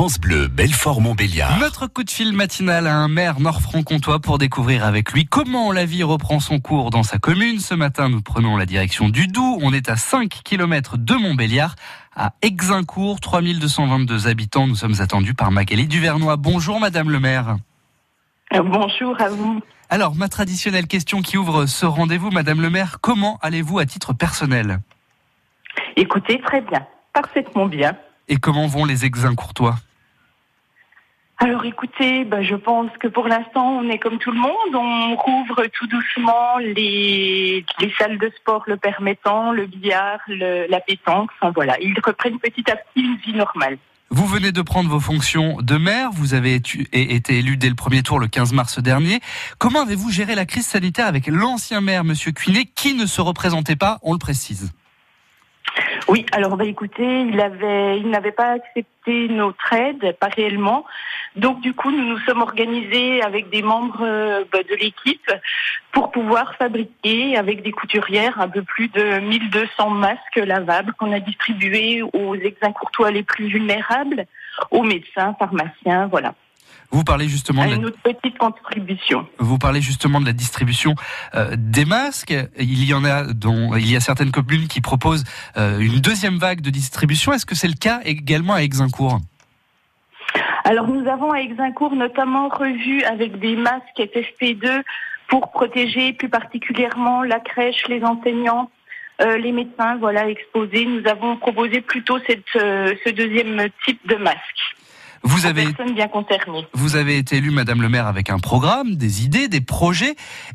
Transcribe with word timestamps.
France 0.00 0.18
Bleu, 0.18 0.48
Belfort-Montbéliard. 0.48 1.58
Notre 1.58 1.86
coup 1.86 2.04
de 2.04 2.10
fil 2.10 2.32
matinal 2.32 2.86
à 2.86 2.96
un 2.96 3.08
maire 3.08 3.38
nord-franc-comtois 3.38 4.18
pour 4.18 4.38
découvrir 4.38 4.86
avec 4.86 5.12
lui 5.12 5.26
comment 5.26 5.72
la 5.72 5.84
vie 5.84 6.02
reprend 6.02 6.40
son 6.40 6.58
cours 6.58 6.88
dans 6.88 7.02
sa 7.02 7.18
commune. 7.18 7.58
Ce 7.58 7.74
matin, 7.74 8.08
nous 8.08 8.22
prenons 8.22 8.56
la 8.56 8.64
direction 8.64 9.10
du 9.10 9.26
Doubs. 9.26 9.58
On 9.60 9.74
est 9.74 9.90
à 9.90 9.96
5 9.96 10.40
km 10.42 10.96
de 10.96 11.12
Montbéliard, 11.12 11.74
à 12.16 12.32
Exincourt, 12.40 13.20
3222 13.20 14.26
habitants. 14.26 14.66
Nous 14.66 14.74
sommes 14.74 15.02
attendus 15.02 15.34
par 15.34 15.50
Magali 15.50 15.86
Duvernois. 15.86 16.38
Bonjour 16.38 16.80
Madame 16.80 17.10
le 17.10 17.20
maire. 17.20 17.56
Euh, 18.54 18.62
Bonjour 18.62 19.20
à 19.20 19.28
vous. 19.28 19.60
Alors, 19.90 20.14
ma 20.14 20.30
traditionnelle 20.30 20.86
question 20.86 21.20
qui 21.20 21.36
ouvre 21.36 21.66
ce 21.66 21.84
rendez-vous, 21.84 22.30
Madame 22.30 22.62
le 22.62 22.70
maire, 22.70 23.00
comment 23.02 23.38
allez-vous 23.42 23.78
à 23.78 23.84
titre 23.84 24.14
personnel? 24.14 24.78
Écoutez, 25.96 26.40
très 26.40 26.62
bien, 26.62 26.86
parfaitement 27.12 27.66
bien. 27.66 27.98
Et 28.28 28.36
comment 28.36 28.66
vont 28.66 28.86
les 28.86 29.04
Exincourtois? 29.04 29.76
Alors 31.42 31.64
écoutez, 31.64 32.24
ben, 32.26 32.42
je 32.42 32.54
pense 32.54 32.90
que 33.00 33.08
pour 33.08 33.26
l'instant, 33.26 33.78
on 33.78 33.88
est 33.88 33.98
comme 33.98 34.18
tout 34.18 34.30
le 34.30 34.38
monde. 34.38 34.74
On 34.74 35.16
rouvre 35.16 35.64
tout 35.72 35.86
doucement 35.86 36.58
les, 36.58 37.64
les 37.80 37.92
salles 37.98 38.18
de 38.18 38.30
sport 38.36 38.64
le 38.66 38.76
permettant, 38.76 39.50
le 39.50 39.66
billard, 39.66 40.18
le- 40.28 40.66
la 40.68 40.80
pétanque. 40.80 41.30
Enfin 41.40 41.50
voilà, 41.54 41.80
ils 41.80 41.98
reprennent 42.04 42.38
petit 42.38 42.70
à 42.70 42.76
petit 42.76 43.00
une 43.02 43.16
vie 43.16 43.32
normale. 43.32 43.78
Vous 44.10 44.26
venez 44.26 44.52
de 44.52 44.60
prendre 44.60 44.90
vos 44.90 45.00
fonctions 45.00 45.56
de 45.62 45.76
maire, 45.78 46.10
vous 46.12 46.34
avez 46.34 46.56
été 46.56 47.38
élu 47.38 47.56
dès 47.56 47.68
le 47.68 47.76
premier 47.76 48.02
tour 48.02 48.18
le 48.18 48.26
15 48.26 48.52
mars 48.52 48.78
dernier. 48.82 49.20
Comment 49.58 49.82
avez-vous 49.82 50.10
géré 50.10 50.34
la 50.34 50.44
crise 50.46 50.66
sanitaire 50.66 51.06
avec 51.06 51.26
l'ancien 51.28 51.80
maire, 51.80 52.02
Monsieur 52.04 52.32
Cuinet, 52.32 52.64
qui 52.74 52.94
ne 52.94 53.06
se 53.06 53.20
représentait 53.20 53.76
pas, 53.76 53.98
on 54.02 54.12
le 54.12 54.18
précise? 54.18 54.72
Oui, 56.10 56.26
alors 56.32 56.56
bah 56.56 56.64
écoutez, 56.64 57.22
il 57.22 57.40
avait, 57.40 58.00
n'avait 58.00 58.32
pas 58.32 58.54
accepté 58.54 59.28
notre 59.28 59.72
aide, 59.72 60.16
pas 60.18 60.26
réellement. 60.26 60.84
Donc 61.36 61.60
du 61.60 61.72
coup, 61.72 61.92
nous 61.92 62.04
nous 62.04 62.18
sommes 62.26 62.42
organisés 62.42 63.22
avec 63.22 63.48
des 63.48 63.62
membres 63.62 64.02
euh, 64.02 64.42
bah, 64.50 64.58
de 64.68 64.74
l'équipe 64.74 65.30
pour 65.92 66.10
pouvoir 66.10 66.56
fabriquer 66.56 67.36
avec 67.36 67.62
des 67.62 67.70
couturières 67.70 68.40
un 68.40 68.48
peu 68.48 68.62
plus 68.62 68.88
de 68.88 69.20
1200 69.20 69.90
masques 69.90 70.34
lavables 70.34 70.94
qu'on 70.94 71.12
a 71.12 71.20
distribués 71.20 72.02
aux 72.02 72.34
exincourtois 72.34 73.12
les 73.12 73.22
plus 73.22 73.46
vulnérables, 73.46 74.26
aux 74.72 74.82
médecins, 74.82 75.36
pharmaciens, 75.38 76.08
voilà. 76.08 76.34
Vous 76.90 77.04
parlez 77.04 77.28
justement 77.28 77.62
À 77.62 77.66
de 77.66 77.70
la, 77.70 77.76
une 77.76 77.86
autre 77.86 77.98
petite 78.02 78.36
contribution. 78.38 79.26
vous 79.38 79.58
parlez 79.58 79.80
justement 79.80 80.20
de 80.20 80.26
la 80.26 80.32
distribution 80.32 80.94
euh, 81.34 81.54
des 81.56 81.84
masques. 81.84 82.34
Il 82.58 82.84
y 82.84 82.92
en 82.94 83.04
a 83.04 83.32
dont 83.32 83.76
il 83.76 83.90
y 83.90 83.96
a 83.96 84.00
certaines 84.00 84.32
communes 84.32 84.66
qui 84.66 84.80
proposent 84.80 85.24
euh, 85.56 85.78
une 85.78 86.00
deuxième 86.00 86.38
vague 86.38 86.60
de 86.60 86.70
distribution. 86.70 87.32
Est-ce 87.32 87.46
que 87.46 87.54
c'est 87.54 87.68
le 87.68 87.74
cas 87.74 88.00
également 88.04 88.54
à 88.54 88.62
Exincourt 88.62 89.20
Alors 90.64 90.88
nous 90.88 91.08
avons 91.08 91.32
à 91.32 91.38
Exincourt 91.38 91.94
notamment 91.94 92.48
revu 92.48 93.02
avec 93.04 93.38
des 93.38 93.54
masques 93.54 93.84
FFP2 93.96 94.82
pour 95.28 95.52
protéger 95.52 96.12
plus 96.12 96.28
particulièrement 96.28 97.22
la 97.22 97.38
crèche, 97.38 97.86
les 97.88 98.02
enseignants, 98.02 98.68
euh, 99.20 99.36
les 99.36 99.52
médecins, 99.52 99.96
voilà, 99.98 100.28
exposés. 100.28 100.86
Nous 100.86 101.06
avons 101.08 101.36
proposé 101.36 101.82
plutôt 101.82 102.18
cette, 102.26 102.42
ce 102.54 103.10
deuxième 103.10 103.68
type 103.84 104.04
de 104.08 104.16
masque 104.16 104.76
Vous 105.22 105.46
avez 105.46 105.64
personnes 105.72 105.94
bien 105.94 106.08
concernées. 106.08 106.66
Vous 106.72 106.96
avez 106.96 107.18
été 107.18 107.36
élu, 107.36 107.50
Madame 107.50 107.82
le 107.82 107.88
maire, 107.88 108.06
avec 108.06 108.30
un 108.30 108.38
programme, 108.38 108.94
des 108.94 109.24
idées, 109.24 109.48
des 109.48 109.60
projets. 109.60 110.14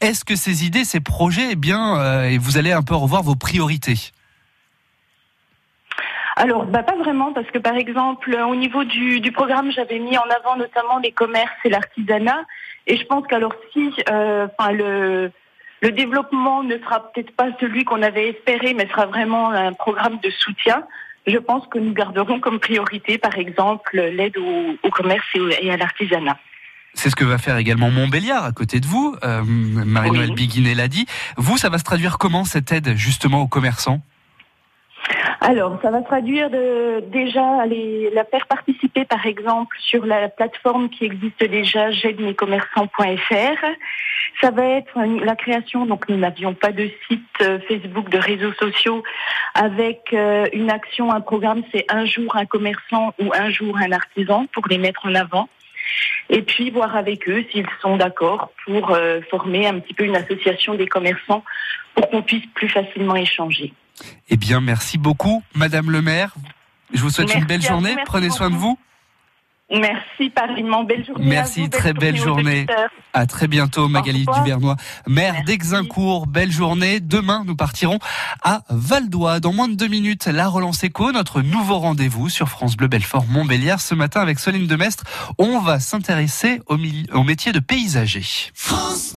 Est-ce 0.00 0.24
que 0.24 0.34
ces 0.34 0.64
idées, 0.64 0.84
ces 0.84 1.00
projets, 1.00 1.48
eh 1.50 1.56
bien, 1.56 1.98
euh, 1.98 2.30
et 2.30 2.38
vous 2.38 2.56
allez 2.56 2.72
un 2.72 2.82
peu 2.82 2.94
revoir 2.94 3.22
vos 3.22 3.36
priorités? 3.36 4.12
Alors, 6.36 6.66
bah, 6.66 6.82
pas 6.82 6.96
vraiment, 6.96 7.32
parce 7.32 7.50
que 7.50 7.58
par 7.58 7.76
exemple, 7.76 8.34
au 8.34 8.54
niveau 8.54 8.84
du, 8.84 9.20
du 9.20 9.32
programme, 9.32 9.70
j'avais 9.72 9.98
mis 9.98 10.16
en 10.18 10.24
avant 10.38 10.56
notamment 10.56 10.98
les 10.98 11.12
commerces 11.12 11.56
et 11.64 11.70
l'artisanat. 11.70 12.42
Et 12.86 12.96
je 12.96 13.04
pense 13.06 13.26
qu'alors 13.26 13.54
si, 13.72 13.90
euh, 14.10 14.46
enfin, 14.58 14.72
le, 14.72 15.32
le 15.82 15.90
développement 15.92 16.62
ne 16.62 16.78
sera 16.78 17.10
peut-être 17.10 17.34
pas 17.34 17.48
celui 17.58 17.84
qu'on 17.84 18.02
avait 18.02 18.30
espéré, 18.30 18.74
mais 18.74 18.86
sera 18.88 19.06
vraiment 19.06 19.50
un 19.50 19.72
programme 19.72 20.18
de 20.22 20.30
soutien. 20.30 20.84
Je 21.26 21.38
pense 21.38 21.66
que 21.66 21.78
nous 21.78 21.92
garderons 21.92 22.40
comme 22.40 22.60
priorité, 22.60 23.18
par 23.18 23.36
exemple, 23.36 23.96
l'aide 23.96 24.38
au, 24.38 24.76
au 24.82 24.90
commerce 24.90 25.26
et, 25.34 25.70
à 25.70 25.76
l'artisanat. 25.76 26.38
C'est 26.94 27.10
ce 27.10 27.16
que 27.16 27.24
va 27.24 27.36
faire 27.36 27.56
également 27.56 27.90
Montbéliard, 27.90 28.44
à 28.44 28.52
côté 28.52 28.80
de 28.80 28.86
vous. 28.86 29.14
Euh, 29.22 29.42
Marie-Noël 29.44 30.30
Oui. 30.30 30.34
Biguinet 30.34 30.74
l'a 30.74 30.88
dit. 30.88 31.06
Vous, 31.36 31.58
ça 31.58 31.68
va 31.68 31.78
se 31.78 31.84
traduire 31.84 32.16
comment, 32.16 32.44
cette 32.44 32.72
aide, 32.72 32.96
justement, 32.96 33.42
aux 33.42 33.48
commerçants? 33.48 34.00
Alors, 35.40 35.78
ça 35.82 35.90
va 35.90 36.00
traduire 36.00 36.50
déjà 36.50 37.66
la 37.66 38.24
faire 38.24 38.46
participer, 38.46 39.04
par 39.04 39.26
exemple, 39.26 39.76
sur 39.78 40.06
la 40.06 40.28
plateforme 40.28 40.88
qui 40.88 41.04
existe 41.04 41.44
déjà, 41.44 41.90
j'aide-mes-commerçants.fr. 41.90 43.66
Ça 44.40 44.50
va 44.50 44.64
être 44.64 44.98
la 45.24 45.36
création, 45.36 45.86
donc 45.86 46.08
nous 46.08 46.16
n'avions 46.16 46.54
pas 46.54 46.72
de 46.72 46.90
site 47.08 47.22
euh, 47.42 47.58
Facebook, 47.68 48.08
de 48.08 48.18
réseaux 48.18 48.52
sociaux, 48.54 49.02
avec 49.54 50.12
euh, 50.12 50.46
une 50.52 50.70
action, 50.70 51.12
un 51.12 51.20
programme, 51.20 51.62
c'est 51.72 51.84
un 51.88 52.04
jour 52.04 52.36
un 52.36 52.46
commerçant 52.46 53.14
ou 53.18 53.32
un 53.34 53.50
jour 53.50 53.76
un 53.78 53.92
artisan 53.92 54.46
pour 54.52 54.66
les 54.68 54.78
mettre 54.78 55.06
en 55.06 55.14
avant. 55.14 55.48
Et 56.28 56.42
puis 56.42 56.70
voir 56.70 56.96
avec 56.96 57.28
eux 57.28 57.44
s'ils 57.50 57.66
sont 57.80 57.96
d'accord 57.96 58.50
pour 58.64 58.90
euh, 58.90 59.20
former 59.30 59.66
un 59.66 59.78
petit 59.78 59.94
peu 59.94 60.04
une 60.04 60.16
association 60.16 60.74
des 60.74 60.86
commerçants 60.86 61.44
pour 61.94 62.10
qu'on 62.10 62.22
puisse 62.22 62.46
plus 62.54 62.68
facilement 62.68 63.16
échanger. 63.16 63.72
Eh 64.28 64.36
bien, 64.36 64.60
merci 64.60 64.98
beaucoup, 64.98 65.42
Madame 65.54 65.90
le 65.90 66.02
maire. 66.02 66.34
Je 66.92 67.00
vous 67.00 67.10
souhaite 67.10 67.34
une 67.34 67.44
belle 67.44 67.60
vous, 67.60 67.68
journée. 67.68 67.96
Prenez 68.04 68.30
soin 68.30 68.50
de 68.50 68.56
vous. 68.56 68.78
Merci, 69.68 70.30
pareillement. 70.30 70.84
Belle 70.84 71.04
journée. 71.04 71.26
Merci, 71.26 71.60
à 71.60 71.64
vous, 71.64 71.70
très 71.70 71.92
belle 71.92 72.16
journée. 72.16 72.66
À 73.12 73.26
très 73.26 73.48
bientôt, 73.48 73.88
Magali. 73.88 74.24
Duvernois, 74.24 74.76
maire 75.08 75.42
d'Exincourt. 75.44 76.28
Belle 76.28 76.52
journée. 76.52 77.00
Demain, 77.00 77.42
nous 77.44 77.56
partirons 77.56 77.98
à 78.44 78.62
Val 78.70 79.08
d'Oie. 79.08 79.40
Dans 79.40 79.52
moins 79.52 79.66
de 79.66 79.74
deux 79.74 79.88
minutes, 79.88 80.26
la 80.26 80.46
relance 80.46 80.84
éco, 80.84 81.10
notre 81.10 81.42
nouveau 81.42 81.78
rendez-vous 81.78 82.28
sur 82.28 82.48
France 82.48 82.76
Bleu 82.76 82.86
Belfort 82.86 83.26
Montbéliard. 83.26 83.80
Ce 83.80 83.96
matin, 83.96 84.20
avec 84.20 84.38
Soline 84.38 84.68
Demestre, 84.68 85.02
on 85.36 85.58
va 85.58 85.80
s'intéresser 85.80 86.60
au, 86.68 86.76
au 87.12 87.24
métier 87.24 87.50
de 87.50 87.58
paysager. 87.58 88.52